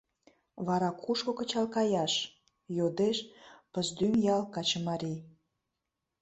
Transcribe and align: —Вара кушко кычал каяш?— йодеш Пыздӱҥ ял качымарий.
—Вара 0.67 0.89
кушко 1.03 1.31
кычал 1.39 1.65
каяш?— 1.75 2.13
йодеш 2.77 3.17
Пыздӱҥ 3.71 4.13
ял 4.35 4.43
качымарий. 4.53 5.19